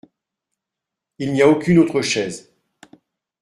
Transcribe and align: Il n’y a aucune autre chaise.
Il 1.19 1.31
n’y 1.31 1.43
a 1.43 1.47
aucune 1.47 1.77
autre 1.77 2.01
chaise. 2.01 2.51